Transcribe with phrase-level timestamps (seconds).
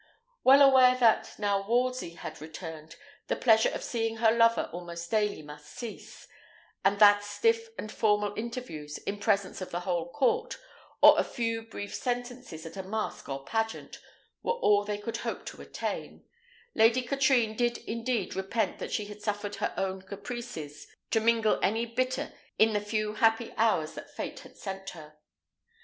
[0.43, 2.95] Well aware that, now Wolsey had returned,
[3.27, 6.27] the pleasure of seeing her lover almost daily must cease;
[6.83, 10.57] and that stiff and formal interviews, in presence of the whole court,
[11.03, 13.99] or a few brief sentences at a mask or pageant,
[14.41, 16.25] were all they could hope to attain;
[16.73, 21.85] Lady Katrine did indeed repent that she had suffered her own caprices to mingle any
[21.85, 25.19] bitter in the few happy hours that Fate had sent her.